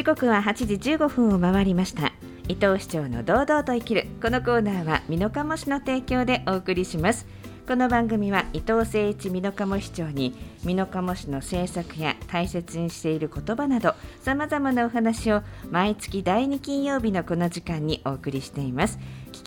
[0.00, 2.14] 時刻は8時15分を回りました。
[2.48, 7.26] 伊藤市長の堂々と生きるこのコーナーは美濃加茂市の提供でお送りします。
[7.68, 18.98] この番組は伊藤誠一美濃加茂市長に美濃加茂市の政策や大切にしている言葉などさまざまなお話を毎月第2金曜日のこの時間にお送りしています。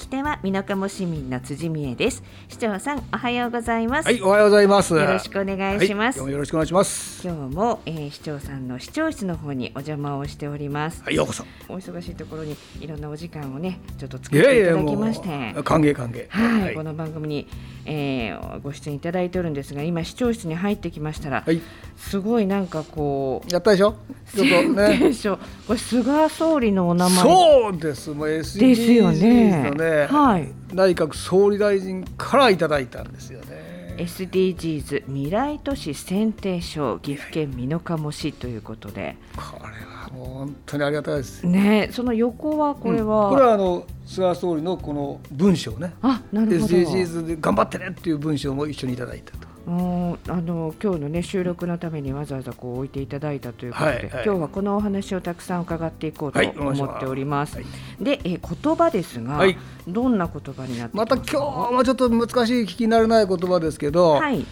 [0.04, 4.94] 聞き手は美濃加茂市民の辻美恵です市長さんおはようございますはい、おはようございます。
[4.94, 7.26] よろしくお願いします、はい、よろしくお願いします。
[7.26, 11.46] 今日も、えー、市長さんの市長室の方にお邪魔をしておりますはい、ようこそ。
[11.70, 16.28] お忙しいところにいろんなお時間をねちょっと作っていただきましてう歓迎歓迎。
[16.28, 17.48] はい、この番組に、
[17.86, 21.62] えー、ご出演いただいておるんですが今視聴室に入ってきましたら、はい、
[21.96, 23.96] すごいなんかこうやったでしょ？
[24.36, 25.14] ちょっとね。
[25.66, 28.10] これ菅総理のお名前そうです。
[28.10, 33.74] もう SDGs ですよねのね、はい内閣総理大臣からいただいたんですよね。
[33.98, 41.46] SDGs 未来都市選定賞岐阜県美濃加茂市ということでこれはもう本当にありがたいです。
[41.46, 45.94] ねその横はこれは、うんこれはあの菅総理のこの文章ね。
[46.02, 49.53] あなるほど SDGs で頑張ってねっていう文章も一緒にいただいたと。
[49.66, 57.56] うんあの今日の、ね、収録のためにわざわざこう置いていただいたということで、はいはい今日はこのお話をたくさん伺っていこうと思っております。
[57.56, 57.66] はい
[58.02, 64.46] で、え言葉ですが、はいどんな言葉になってまた今日もちょっと難しい聞き慣れない言葉ですけど、はい、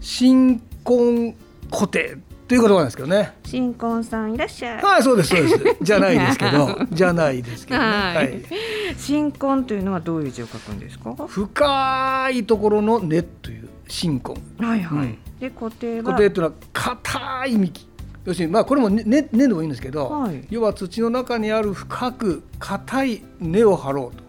[0.00, 1.34] 新婚
[1.70, 3.32] 固定という言葉なんですけどね。
[3.44, 4.82] 新婚さんいらっしゃい。
[4.82, 5.76] はい、そうです、そうです。
[5.82, 7.86] じゃないですけど、 じゃないですけどね。
[7.86, 8.42] はいはい。
[8.98, 11.10] 新婚というのはどういう字を書くんですか？
[11.10, 14.36] は深いところの根という新婚。
[14.58, 14.80] いはい。
[14.80, 17.86] うんで固定は固定というのは硬い幹。
[18.24, 24.24] 要するに、まあ、これも根、根根でもいいんですけど、はい要は土の中にある深く硬い根を張ろうと。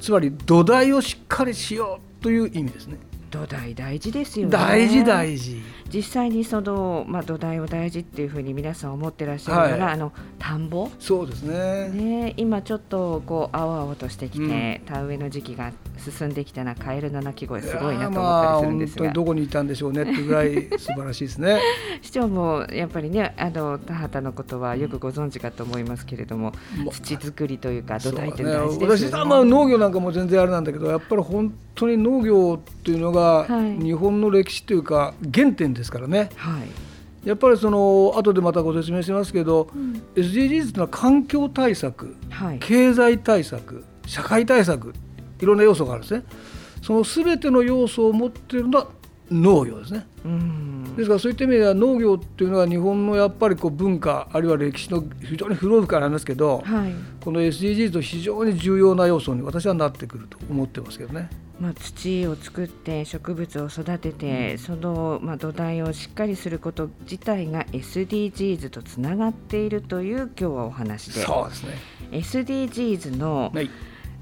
[0.00, 2.98] つまり土台をしっかりしようという意味ですね。
[3.30, 4.52] 土台大事ですよね。
[4.52, 5.62] 大事大事。
[5.92, 10.90] 実際にそのまあ土台を大事っていうふうに皆さん思ってらっしゃるなら、はいあの田んぼ？
[10.98, 11.88] そうですね。
[11.88, 14.48] ね、今ちょっとこう青々としてきて、うん
[14.86, 21.60] 田植えの時期が進んできたなカエルの鳴き声すごいなと思ったりするんですが、本当にどこにいたんでしょうねってぐらい素晴らしいですね。
[22.02, 29.08] 市長もやっぱりねあの田畑のことはよくご存知かと思いますけれども、もう土作りというか土台って大事ですよね。
[29.08, 36.30] 私はまあ農業なんかも全然あれなんだけどやっぱり本当に農業っていうのがはい日本の歴史というか原点ですからね。
[36.36, 36.60] は
[37.24, 39.70] い、やっぱりその後でまたご説明しますけど、
[40.14, 44.92] SDGs っていうのは環境対策はい、経済対策社会対策
[45.40, 46.24] いろんな要素があるんですね。
[46.82, 48.88] その全ての要素を持っているのは
[49.30, 61.30] 農業ですねうん、ですからそういった意味では農業っていうのは日本のやっぱりこう文化あるいは歴史の非常に古いからなんですけど、はい、この SDGs と非常に重要な要素に私はなってくると思ってますけどね。
[61.60, 71.74] まあ土を作って植物を育てて、そのまあ土台をしっかりすること自体が SDGs とつながっているという今日はお話で、そうですね。
[72.12, 73.70] SDGs の、はい。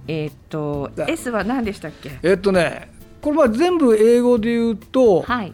[0.09, 2.19] えーっとだ S は何でしたっけ？
[2.23, 2.91] えっとね、
[3.21, 5.53] これまあ全部英語で言うと、はい。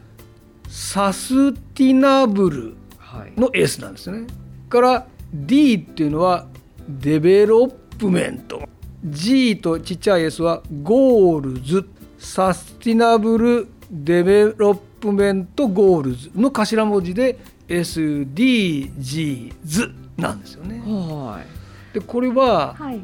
[0.68, 3.32] Sustainable はい。
[3.38, 4.26] の S なんですね。
[4.68, 6.46] から D っていうのは
[6.88, 8.62] Development。
[9.04, 11.88] G とちっちゃい S は Goals。
[12.18, 17.36] Sustainable Development Goals の頭文字で
[17.68, 20.80] SDGs なんですよね。
[20.86, 21.46] はい。
[21.94, 23.00] でこれははい。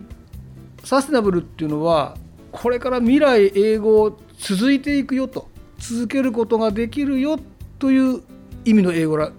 [0.84, 2.16] Sustainable っていうのは
[2.52, 5.48] これから未来永劫続いていくよと。
[5.78, 7.38] 続けることができるよ。
[7.78, 8.22] という
[8.64, 9.30] 意味の英語だ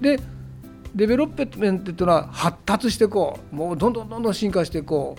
[0.00, 0.18] で
[0.94, 3.54] Development っていうのは発達していこう。
[3.54, 5.16] もうどんどんどんどん進化していこ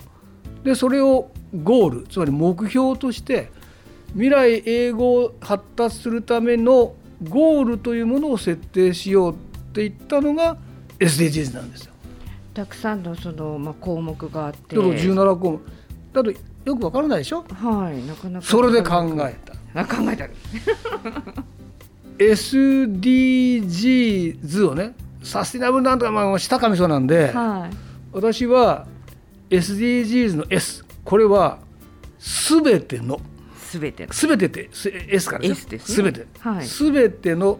[0.62, 0.64] う。
[0.64, 1.30] でそれを
[1.62, 3.50] ゴールつまり目標として
[4.12, 6.94] 未来永劫を発達するための
[7.28, 9.36] ゴールというものを設定しようっ
[9.72, 10.56] て言ったのが
[10.98, 11.92] SDGs なんですよ。
[12.54, 14.76] たくさんのそのまあ項目があって。
[14.76, 15.60] だから17項目。
[16.12, 16.32] だと
[16.64, 17.44] よくわからないでしょ？
[17.48, 18.02] はい。
[18.06, 18.46] なかなか。
[18.46, 20.34] それで考えたあ考えたる。
[23.24, 27.76] SDGs をねサスティナブルなんとかまあ下上そうなんで、はい。
[28.12, 28.86] 私は
[29.50, 31.58] SDGs の S これは
[32.18, 33.20] すべての
[33.58, 34.12] すべての。
[34.12, 34.70] すべてって
[35.08, 37.58] S から S ですねすべてはいすべての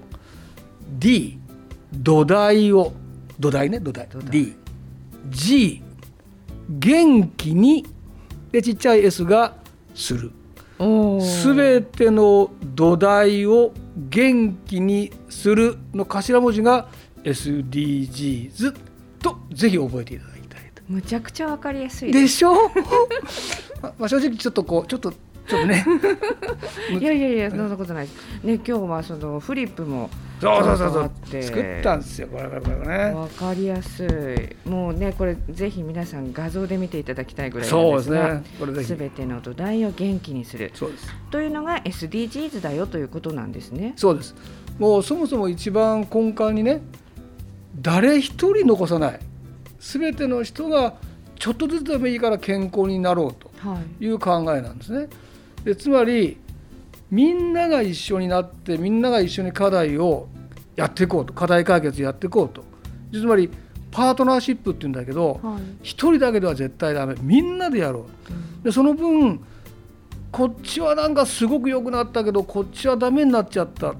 [0.89, 1.39] D
[1.93, 2.93] 土台を
[3.39, 4.55] 土台ね土台土台 D
[5.31, 5.83] G
[6.69, 7.85] 元気に
[8.55, 9.57] でちっちゃい S が
[9.97, 10.31] する。
[10.79, 16.87] おすべての土台を元気にするの頭文字が
[17.25, 18.73] SDGs
[19.21, 20.83] とぜひ覚えていただきたいと。
[20.89, 22.13] むちゃくちゃわかりやすい。
[22.13, 22.55] でしょ？
[23.83, 25.85] まあまあ正直ちょっとこうちょっとちょっとね。
[27.01, 28.45] いやいやいやそんなことないです。
[28.45, 30.11] ね今日はそのフリップも
[30.45, 31.43] そうそうそうそう。
[31.43, 33.15] 作ったんですよこれこれこれね。
[33.15, 34.05] わかりやす
[34.67, 34.69] い。
[34.69, 38.43] もうねこれぜひ皆さん画像で見ていただきたいぐらいなそうですね。
[38.61, 38.89] これぜひ。
[38.89, 40.71] すべての土台を元気にする。
[40.75, 41.09] そうです。
[41.31, 43.95] というのが SDGs だよということなんですね。
[43.97, 44.35] そうです。
[44.79, 46.83] もうそもそも一番根幹にね
[47.81, 49.21] 誰一人残さない。
[49.81, 50.95] 全ての人が
[51.39, 53.51] ちょっとずつでもいいから健康になろうと。
[53.59, 54.05] はい。
[54.05, 55.09] いう考えなんですね。
[55.65, 56.37] でつまり
[57.11, 60.29] みんなが一緒になってみんなが一緒に課題を
[60.77, 62.65] やっていこうと課題解決やっていこうと
[63.13, 63.51] つまり
[63.91, 65.63] パートナーシップっていうんだけどはい。
[65.83, 68.07] 一人だけでは絶対ダメみんなでやろ
[68.63, 69.41] うでその分
[70.33, 73.95] こっちはなんかすごく良くなったけどこっちはダメになっちゃった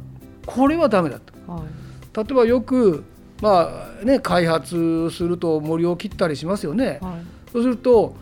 [0.47, 2.17] これはダメだとはい。
[2.17, 3.05] 例えばよく
[3.41, 6.99] まあね開発すると森を切ったりしますよね。
[7.01, 7.53] はい。
[7.53, 8.17] そうすると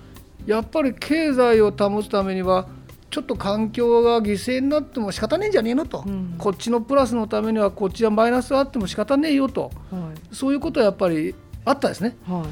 [0.46, 2.66] やっぱり経済を保つためには
[3.12, 10.34] ちょっと環境が犠牲になっても仕方ねえんじゃねえのと、うんこっちのプラスのためにはこっちはマイナスあっても仕方ねえよとはい。
[10.34, 11.34] そういうことはやっぱり
[11.66, 12.16] あったですね。
[12.26, 12.44] は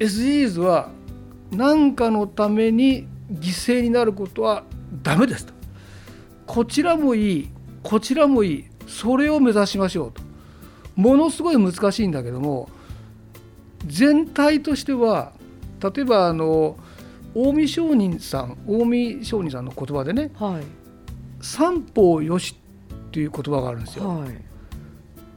[0.00, 0.04] い。
[0.04, 0.90] SDGs は
[1.52, 4.64] 何かのために犠牲になることは
[5.02, 5.54] ダメですと
[6.46, 7.48] こちらもいい
[7.84, 10.22] こちらもいいそれを目指しましょうと
[10.96, 12.68] ものすごい難しいんだけども
[13.86, 15.32] 全体としては
[15.80, 16.76] 例えばあの
[17.34, 20.64] 近江商人さん近江商人さんの言葉でねはい。
[21.40, 22.56] 三方よし
[22.92, 24.08] っていう言葉があるんですよ。
[24.08, 24.28] はい。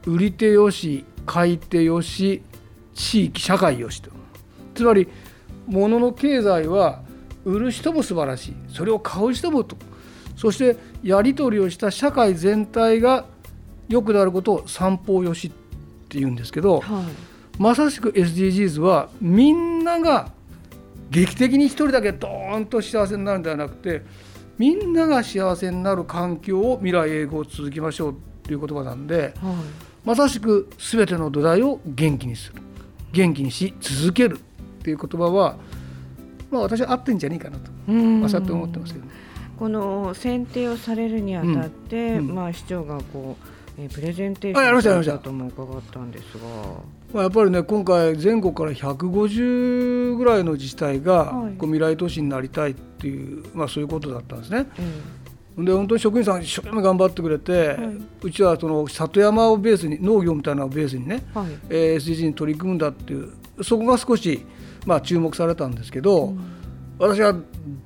[0.06, 2.42] 売り手よし買い手よし
[2.94, 4.10] 地域社会よしと
[4.74, 5.08] つまり
[5.66, 7.02] 物の経済は
[7.44, 9.76] 売る人も素晴らしいそれを買う人もと
[10.36, 13.26] そしてやり取りをした社会全体が
[13.88, 15.50] 良くなることを三方よしっ
[16.08, 17.04] て言うんですけどはい。
[17.60, 20.30] まさしく SDGs はみんなが
[21.10, 24.02] 劇的に一人だけドーンと幸せになるんではなくて
[24.58, 29.34] みんなが幸せになる環境を未来永劫続きましょうという言葉なんで。
[29.40, 29.88] はい。
[30.04, 32.62] まさしく全ての土台を元気にする
[33.12, 35.58] 元気にし続けるっていう言葉は、
[36.50, 39.12] まあ、私は合ってんじゃねえかなと、うんまあ、そうやって思ってますけどね。
[39.58, 43.36] この選定をされるにあたって、うんうんまあ市長がこ
[43.76, 46.40] う、えープレゼンテーションしたとも伺ったんですが、
[47.12, 54.66] まあ、やっぱりね今回全国から150ぐらいの自治体がはいこう未来都市になりたいっていう、まあ、そういうことだったんですね。
[54.78, 55.18] え
[55.64, 57.78] で本当に職員さん一生懸命頑張ってくれて、はい
[58.22, 61.46] うちはその里山をベースに農業みたいなのをベースにね、はい。
[61.68, 63.32] えー SDGs に取り組むんだっていう
[63.62, 64.44] そこが少し、
[64.86, 66.34] まあ、注目されたんですけど、
[66.98, 67.34] 私は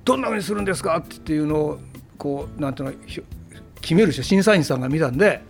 [0.04, 1.80] どんなふうにするんですかっていうのを
[2.19, 3.22] こうなんていうのひ
[3.80, 5.42] 決める人審査員さんが見たんで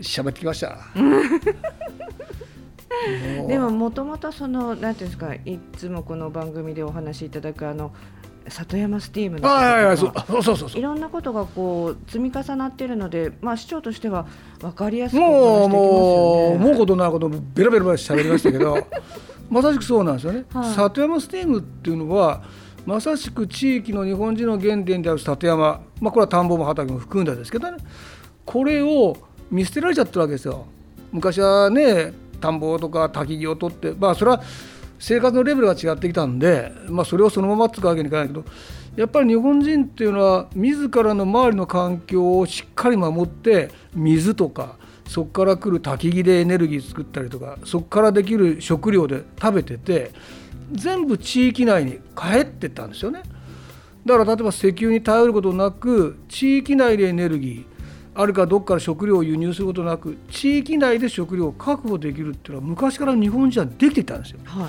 [0.00, 0.78] 喋ってきました。
[3.46, 7.92] でももともとそのなんていうんですかいつもこの番組でお話しいただくあの
[8.48, 14.26] 里山スティームのはいろんなことがこう積み重なっているので、まあ市長としては
[14.60, 15.76] 分かりやすくおもう話しできますよね。
[15.76, 18.78] もう思うことないことベラベラ喋りましたけど
[19.50, 20.74] まさしくそうなんですよね、はい。
[20.74, 22.42] 里山スティームっていうのは
[22.86, 27.78] まさしく地域の日本人の原点である里山、まあ、これは田んぼも畑も含んだですけどね。
[28.44, 29.16] これを
[29.50, 30.64] 見捨てられちゃってるわけですよ。
[31.12, 34.42] 昔はね田んぼとか焚き木を取ってまあそれは
[34.98, 38.44] 生活のレベルが違ってきたんで、まあ、それをそのまま使うわけにいかないけど
[38.96, 44.76] やっぱり日本人っていうのは自らの周りの環境をしっかり守って水とか
[45.06, 50.10] そこから来る焚き木でエネルギー作ったりとかそこからできる食料で食べてて
[50.72, 53.22] 全部地域内に帰ってったんですよね。
[54.04, 57.77] だから例えば石油に頼ることなく地域内でエネルギー
[58.20, 64.40] あるかどっかから食料を輸入することなく地域内で食料を確保できるっていうのは昔から日本人はできていたんですよ。
[64.44, 64.68] は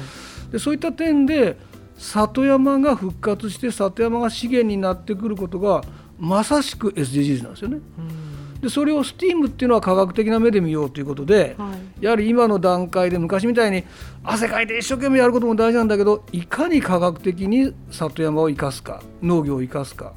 [0.50, 0.52] い。
[0.52, 1.58] でそういった点で
[1.98, 5.82] 里山が復活して里山が資源になってくることが
[6.20, 7.80] まさしく SDGs なんですよね。
[7.98, 8.30] うん
[8.62, 12.04] でそれを STEAM っていうのは科学的な目で見ようということで、はい。
[12.04, 13.86] やはり今の段階で昔みたいに
[14.24, 20.14] 汗かいて一生懸命やることも大事なんだけどいかに科学的に里山を生かすか農業を生かすか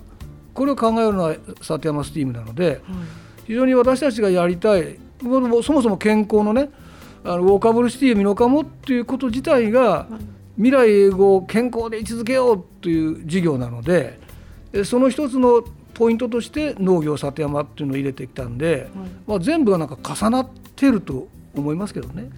[0.54, 2.78] これを考えるのは里山 STEAM なのではい。
[3.46, 6.70] 非常に私たちがやりたいそもそも健康のね
[7.24, 10.08] あのウォーカブルシティミノカモっていうこと自体が
[10.56, 14.18] 未来永劫健康で位置づけようという授業なので
[14.72, 15.62] えその一つの
[15.94, 18.88] ポイントとして農業里山っていうのを入れてきたんで、
[19.26, 22.30] まあ、全部がなんか重なってると思いますけどね。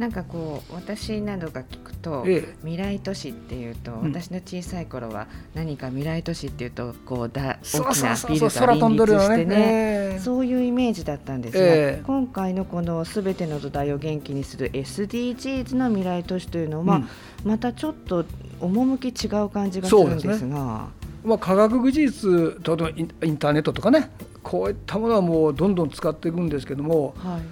[0.00, 2.54] なんかこう私などが聞くと、ええ。
[2.62, 4.10] 未来都市っていうと、ん。
[4.10, 10.18] 私の小さい頃は何か未来都市っていうとこうだそう大きなそうそうそうビルが林立してねええ。
[10.18, 12.02] そういうイメージだったんですが、ええ。
[12.06, 17.08] 今回のこのすべての土台を元気にする SDGs の未来都市というのは、うん。
[17.44, 18.24] またちょっと
[18.58, 20.88] 趣違う感じがするんですが。
[21.22, 24.10] まあ、科学技術例えばインターネットとかね。
[24.42, 27.42] こういったものはもうどんどん使っていくんですけども、はい、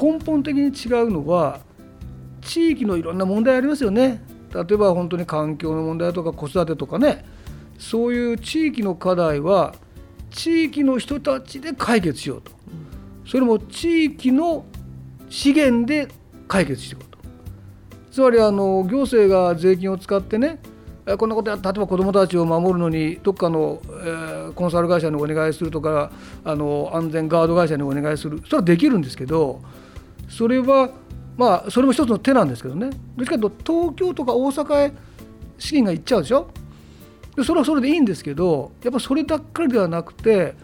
[0.00, 1.58] 根本的に違うのは
[2.40, 4.22] 地域のいろんな問題ありますよね。
[4.52, 7.24] 例えば本当に環境の問題とか子育てとかね。
[7.78, 9.74] そういう地域の課題は
[10.30, 12.52] 地域の人たちで解決しようと、
[13.26, 14.66] それも地域の
[15.30, 16.08] 資源で
[16.46, 17.18] 解決していこうと。
[18.12, 20.58] つまりあの行政が税金を使ってね
[21.18, 26.12] こんなことや例えば子どもたちを守るのにどっかの、えー、コンサル会社にお願いするとか
[26.44, 28.42] あの安全ガード会社にお願いする。
[28.44, 29.62] それはできるんですけど
[30.28, 30.90] それは
[31.40, 32.90] まあそれも一つの手なんですけどね。
[33.16, 34.92] どっちかというと東京とか大阪へ
[35.58, 36.50] 資金が行っちゃうでしょ？
[37.34, 40.54] でそれはそれでいいんですけどやっぱそればっかりではなくて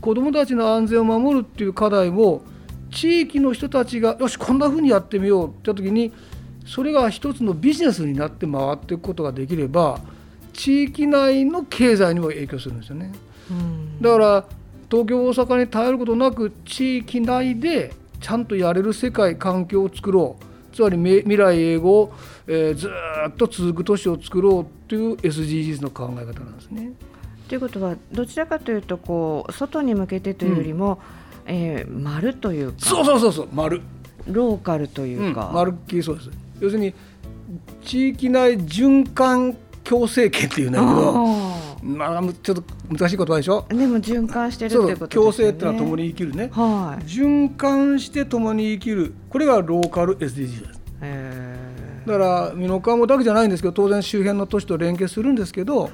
[0.00, 2.42] 子どもたちの安全を守るっていう課題を
[2.90, 6.12] 地域の人たちがよしこんなふうにやってみようって時に
[6.66, 10.00] それが一つのビジネスになって回っていくことができれば
[10.52, 13.12] 地域内の経済にも影響するんですよね。
[14.00, 14.44] だから
[14.90, 20.44] 東京大阪に頼ることなく地域内でちゃんとやれる世界環境を作ろう。
[20.74, 22.12] つまり未来英語を、
[22.46, 22.90] えー、ず
[23.30, 26.92] っと続く都市を作ろうという SDGs の考え方なんですね。
[27.48, 31.00] ということはどちらかというとこう外に向けてというよりも、
[31.46, 33.80] うん、えー、丸というかそうそうそうそう丸。
[34.28, 36.30] ローカルというか、うん、丸っきりそうです。
[36.60, 36.94] 要するに
[37.82, 43.64] 地域内循環共生圏っていうんだけどまあ、ちょっと難しい言葉でしょ？
[43.68, 45.08] でも循環してるってことですね。
[45.08, 49.14] 共生ってのは共に生きるね、はい、循環して共に生きる。
[49.30, 50.80] これがローカル SDGs です。
[52.06, 55.88] だから美濃加茂だけじゃないんですけど当然周辺の都市と連携するんですけど、は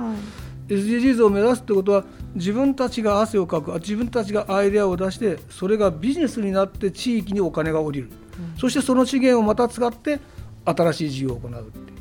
[0.68, 8.10] い、SDGs を目指すってことは自分たちが汗をかく自分たちがアイデアを出してそれがビジネスになって地域にお金が下りる、
[8.54, 10.20] うん、そしてその資源をまた使って
[10.64, 11.96] 新しい事業を行うっていう。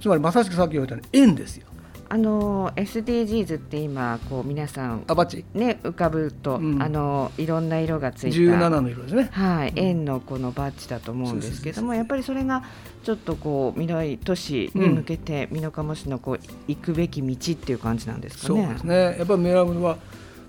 [0.00, 1.66] つまりまさしくさっき言われたように円ですよ。
[2.12, 8.36] あの SDGs って今こう皆さんあバッチね浮かぶと、うん、あのいろんな色がついた。
[8.36, 9.28] 17の色ですね。
[9.30, 12.64] はい、円のこのバッジだと思うんですけどもやっぱりそれが
[13.04, 18.60] ちょっとこう未来都市に向けて美濃加茂市のこう行くべき道っていう感じなんですかね。
[18.64, 18.94] そうですね。
[19.16, 19.96] やっぱり狙うのは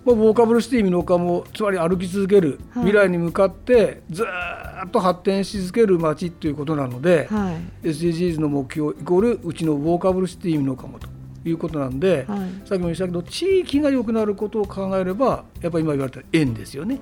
[0.04, 17.00] まあ、ボーカブルシティ美濃加茂つまり歩き続ける、未来に向かってずっと発展し続ける街ということなので、はい、SDGs の目標イコールうちのボーカブルシティ美濃加茂ということなんで、はい、さっきも言いましたけど地域が良くなることを考えればやっぱり今言われた縁ですよね。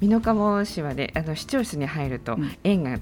[0.00, 2.98] 美濃加茂市はねあの市長室に入ると縁が、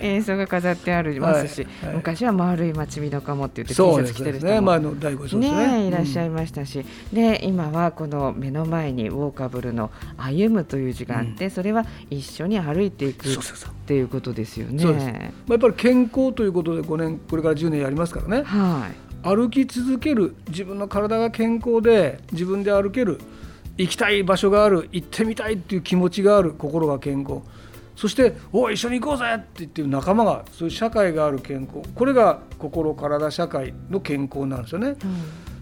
[0.00, 5.50] 演奏が飾ってありますし、はいはい、昔は丸い町美濃加茂って言って T シャツ着てる人もね前の大ね。
[5.50, 13.36] ねいらっしゃいましたし、うん、で今はこの目の前にウォーカブルの歩むという字があって、うん、それは一緒に歩いていくっ
[13.86, 14.84] ていうことですよね。
[14.84, 18.42] まあ、やっぱり健康ということで5年これから10年やりますからね。
[18.50, 23.20] はい、歩き続ける自分の体が健康で自分で歩ける
[23.78, 27.42] 行きたい場所がある行ってみたいっていう気持ちがある心が健康。
[27.94, 31.88] そして「おい一緒に行こうぜ!」って言ってる仲間がそういう社会がある健康。
[31.94, 34.88] これが心体社会の健康なんですよね。
[34.88, 34.96] うん。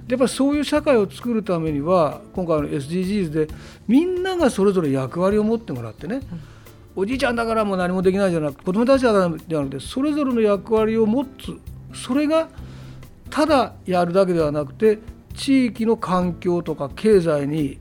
[0.09, 3.49] やっぱりそういう社会を作るためには今回の SDGs で
[3.87, 6.23] みんながそれぞれ役割を持ってもらってね、
[6.97, 11.29] うん、おじいちゃんだからもう何もできないじゃなくて子供たちだからではなくてそれぞれの役割を持つ。
[11.93, 12.49] それが
[13.31, 14.99] ただやるだけではなくて
[15.35, 17.79] 地域の環境とか経済に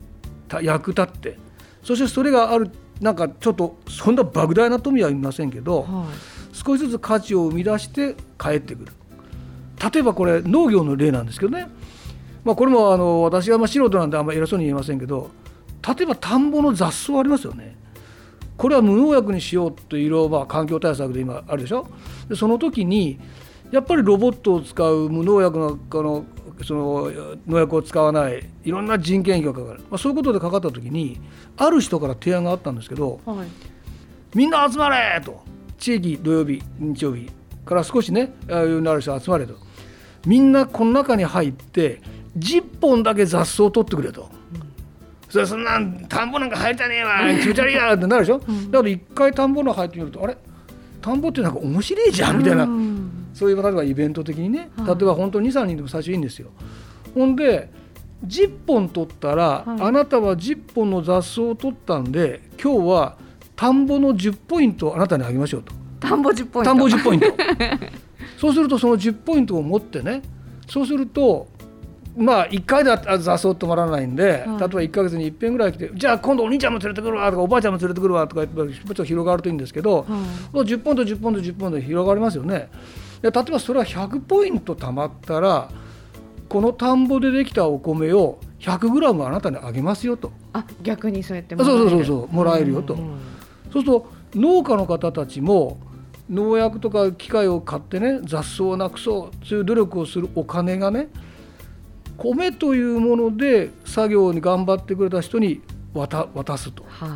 [0.62, 1.38] 役立って
[1.82, 6.06] そしてそれがあるなんかちょっとそんな莫大な富は言いませんけど、は
[6.52, 8.92] い、少しずつ価値を生み出して帰ってくる。
[9.92, 11.68] 例えばこれ農業の例なんですけどね、
[12.44, 15.30] まあ、これもあの私がまあ素人なんであんまり偉そうに言えませんけど
[15.86, 17.76] 例えば田んぼの雑草ありますよね。
[18.56, 21.86] これは無農薬にしようという環境対策で今あるでしょ。
[22.28, 23.20] でその時に
[23.70, 26.24] やっぱりロボットを使う無農薬のこの
[26.64, 27.12] その
[27.46, 31.20] 農薬を使わないいろんな人件費がかかる、まあ、そういうことでかかった時に
[31.56, 33.48] ある人から提案があったんですけど、はい、
[34.34, 35.42] みんな集まれと。
[35.78, 37.30] 地域土曜日日曜日
[37.64, 39.54] から少しねああいうなる人集まれと。
[40.26, 42.00] みんなこの中に入って
[42.36, 44.28] 10本だけ雑草を取ってくれと。
[44.52, 44.68] うん
[45.28, 50.38] それそんなん田んぼなんか入りたねえわ気持ち悪いやってなるでしょ、うん、だから一回田んぼの入ってみるとあれ？
[51.02, 52.97] 田んぼってなんか面白いじゃんみたいな、うん、
[53.34, 56.50] そういう例えばイベント的にね例えば本当に23人でも最初いいんですよ。
[57.14, 57.70] ほんで
[58.26, 63.16] 10本取ったら、はい、あなたは10本の雑草を取ったんで今日は
[63.54, 65.72] 田んぼの10ポイントあなたにあげましょうと。
[66.00, 67.26] 田んぼ10ポイント田んぼ10ポイント
[68.38, 70.22] そうするとその10ポイントを持ってね
[70.68, 71.48] そうすると
[72.16, 80.04] まあ1回では雑草止まらないんで、はい、例えば1か月に1遍ぐらい来てじゃあ今度お兄ちゃんも連れてくるわとかおばあちゃんも連れてくるわとかちょっと広がるといいんですけど、は
[80.54, 82.68] い、10ポイント10ポイント10ポイント広がりますよね。
[83.22, 85.70] 例えばそれは100ポイント貯まったら
[86.48, 90.32] この田んぼでできたお米を 100g あなたにあげますよと。
[90.52, 93.18] あ逆にそうやってそうそうそうそうもらえるよと、うんうん、
[93.72, 95.78] そうすると農家の方たちも
[96.30, 101.08] 農薬とか機械を買ってね雑草をなくそうそういう努力をするお金がね
[102.16, 105.60] 米というもので作業に頑張ってくれた人に
[105.94, 107.10] 渡渡すと、はい、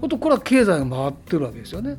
[0.00, 1.96] ほとこれは経済が回ってるわけですよね。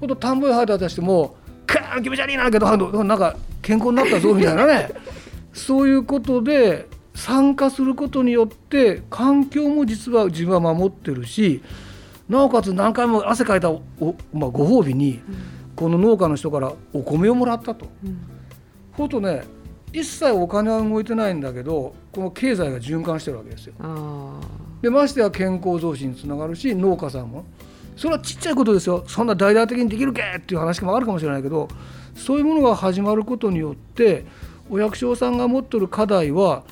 [0.00, 1.36] ほと田んぼへ入ったとしても
[1.66, 2.66] 「カーン気持ち悪いな」けど
[3.04, 4.90] なんか健康になったぞみたいなね。
[5.52, 11.62] そういうことで参加することによって環境も実は自分は守ってるし
[12.28, 13.82] なおかつ何回も汗かいたお、
[14.32, 15.20] まあ、ご褒美に、
[15.76, 17.88] この農家の人からお米をもらったと。
[18.02, 18.18] うん、
[18.92, 19.42] ほとね
[19.92, 23.74] 一切お金は動いてないんだけどこの経済が循環してるわけですよ。
[24.80, 27.44] でましてや健康増進につながるし農家さんも
[27.96, 31.68] それはちっちゃいことですよそんな大々的にできるけっていう話もあるかもしれないけど
[32.14, 34.24] そういうものが始まることによって
[34.70, 36.64] お役所さんが持ってる課題は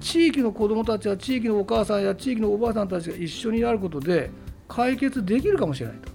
[0.00, 4.30] 地域の子どもたちや地域のお母さんや地域のおばあさんたちが一緒になることで
[4.68, 6.10] 解決できるかもしれないと。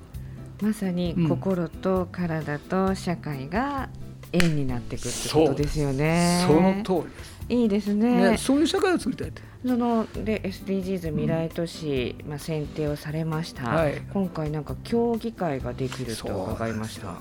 [0.65, 3.89] まさに心と体と社会が
[4.35, 6.45] 縁になっていくってことですよね。
[6.47, 7.13] その通り。
[7.47, 9.31] いいですね、ね、そういう社会を作りたい
[9.63, 17.17] そので SDGs 未来都市、うん、まあ選定をされました、はい、今回なんか協議会ができると伺いました。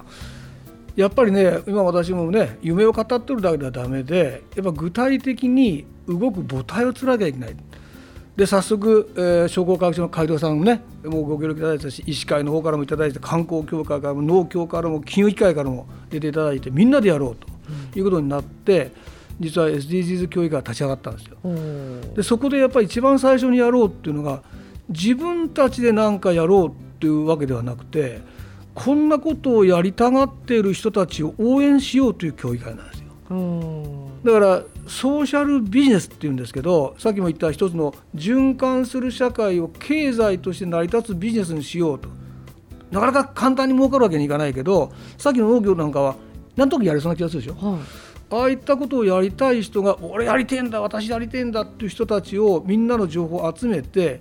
[0.96, 7.56] やっぱりね今私もね夢を語ってるだけではだめでやっぱ具体的に動く母体をつなきゃいけない。
[8.36, 17.46] で早速、えー、商工科学省の会頭さんもねもうご協力いただいたし医師会の方からもいただいて観光協会からも農協からも金融機関からも出ていただいてみんなでやろうと
[17.96, 18.92] いうことになって、
[19.40, 21.36] 実は SDGs 協議会が立ち上がったんですよ。
[22.14, 24.42] でそこでやっぱり一番最初にやろうっていうのが
[24.88, 28.20] 自分たちで何かやろうっていうわけではなくて
[28.74, 34.10] こんなことをやりたがっている人たちを応援しようという協議会なんですよ。
[34.24, 42.08] だからソーシャルビジネスっていうんですけどさっきも言った一つの循環する社会を経済として成り立つビジネスにしようと。
[42.90, 46.16] なかなか簡単に儲かるわけにいかないけどさっきの農業なんかは
[46.54, 47.54] なんとなくやれそうな気がするでしょ？
[47.54, 47.80] はい。
[48.30, 54.20] ああいったことをやりたい人が俺やりてんだ私やりてんだっていう人たちをみんなの情報を集めて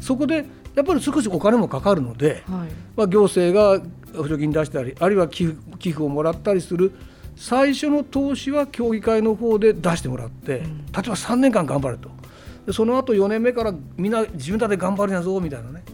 [0.00, 3.80] そこでやっぱり少しお金もかかるので、はい、まあ、行政が
[4.14, 6.92] 補助金出したりあるいは寄付寄付をもらったりする
[7.36, 12.10] 最初の投資は協議会の方で出してもらって、例えば3年間頑張ると。
[12.66, 15.84] でその後4年目からみんな自分たちで頑張るんやぞみたいなね、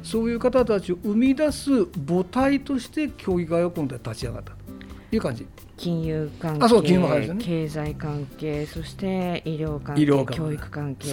[0.00, 4.52] うん、そういう方たちを生み出す母体として協議会を今度は立ち上がった。
[4.52, 4.56] と
[5.12, 5.46] いう感じ。
[5.76, 11.08] 金融関係、ね、経済関係そして医療関係教育関係。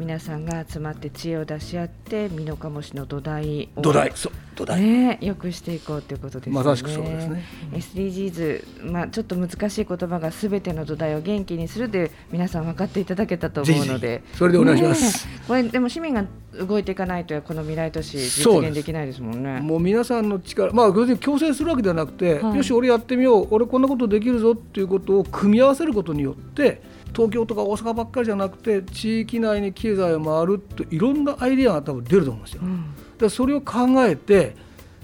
[0.00, 4.10] 皆さんが集まって知恵を出し合って美濃加茂市の土台を土台。
[4.16, 6.54] そう土台、ね、よくしていこうということですね。
[6.56, 7.44] まさしくそうですね。
[7.72, 14.24] SDGs、まあ、ちょっと難しい言葉がすべての土台を元気にするで皆さん分かっていただけたと思うので。
[14.34, 16.24] それでお願いします、ね、これでも市民が
[16.66, 19.60] 動いていかないとこの未来都市実現できないですもんね。
[19.60, 26.82] もう皆さんの力まあ強制するわけではなくて、はい、よし俺やってみよう俺こんなことできるぞっていうことを組み合わせることによって
[27.14, 32.62] 東京とか大阪ばっかりじゃなくて地域内に経済を回るといろんなアイデアが多分出ると思うんですよ。
[32.62, 34.54] うん、でそれを考えて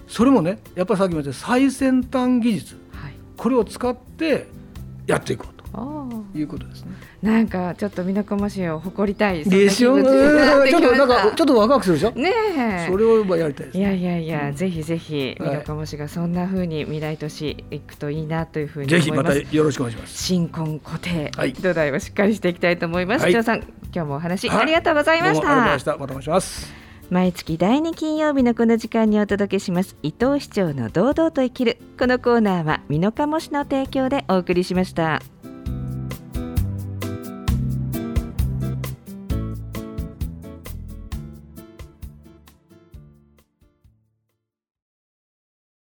[0.07, 4.47] それもねやっぱりさっきも言った最先端技術、はい、これを使って
[5.07, 6.93] やっていこうということですね。
[7.27, 10.01] なんかちょっと美濃加茂市を誇りたいでしょ？
[10.01, 12.13] ちょっとなんかちょっとワクワクするでしょ？
[12.13, 20.23] ねそれをやりたいいやいやいや、うん、ぜひぜひ美濃加茂市がそんな風に未来都市行くといいなというふうにぜひまたよろしくお願いします。
[20.23, 23.23] 新婚固定、はい、土台をしっかりしていきたいと思います。
[23.23, 23.59] はい、さん
[23.93, 25.49] 今日もお話ありがとうございました。
[25.51, 25.97] ありがとうございました。
[25.97, 26.87] またお願いします。
[27.09, 35.23] 毎月第2金曜日のこの時間にお届けします伊藤市長の堂々と生きるこのコーナーは美濃加茂市の提供でお送りしました。